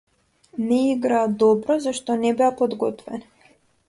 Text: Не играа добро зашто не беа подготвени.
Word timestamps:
Не 0.69 0.79
играа 0.93 1.27
добро 1.43 1.75
зашто 1.83 2.15
не 2.23 2.31
беа 2.39 2.49
подготвени. 2.63 3.53